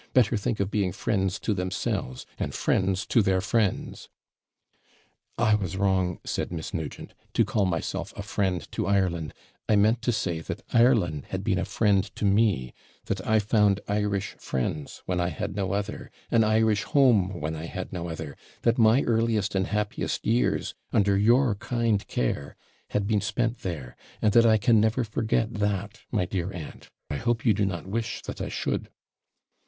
Better 0.13 0.35
think 0.35 0.59
of 0.59 0.71
being 0.71 0.91
friends 0.91 1.37
to 1.37 1.53
themselves, 1.53 2.25
and 2.39 2.55
friends 2.55 3.05
to 3.05 3.21
their 3.21 3.39
friends.' 3.39 4.09
'I 5.37 5.53
was 5.53 5.77
wrong,' 5.77 6.17
said 6.23 6.51
Miss 6.51 6.73
Nugent, 6.73 7.13
'to 7.33 7.45
call 7.45 7.65
myself 7.67 8.11
a 8.17 8.23
friend 8.23 8.67
to 8.71 8.87
Ireland; 8.87 9.31
I 9.69 9.75
meant 9.75 10.01
to 10.01 10.11
say, 10.11 10.39
that 10.41 10.63
Ireland 10.73 11.25
had 11.29 11.43
been 11.43 11.59
a 11.59 11.65
friend 11.65 12.03
to 12.15 12.25
me; 12.25 12.73
that 13.05 13.21
I 13.27 13.37
found 13.37 13.79
Irish 13.87 14.33
friends, 14.39 15.03
when 15.05 15.21
I 15.21 15.27
had 15.27 15.55
no 15.55 15.71
other; 15.73 16.09
an 16.31 16.43
Irish 16.43 16.81
home, 16.81 17.39
when 17.39 17.55
I 17.55 17.65
had 17.65 17.93
no 17.93 18.09
other; 18.09 18.35
that 18.63 18.79
my 18.79 19.03
earliest 19.03 19.53
and 19.53 19.67
happiest 19.67 20.25
years, 20.25 20.73
under 20.91 21.15
your 21.15 21.53
kind 21.53 22.07
care, 22.07 22.55
had 22.89 23.05
been 23.05 23.21
spent 23.21 23.59
there; 23.59 23.95
and 24.19 24.33
that 24.33 24.47
I 24.47 24.57
can 24.57 24.81
never 24.81 25.03
forget 25.03 25.53
THAT 25.53 25.99
my 26.11 26.25
dear 26.25 26.51
aunt 26.51 26.89
I 27.11 27.17
hope 27.17 27.45
you 27.45 27.53
do 27.53 27.67
not 27.67 27.85
wish 27.85 28.23
that 28.23 28.41
I 28.41 28.49
should.' 28.49 28.89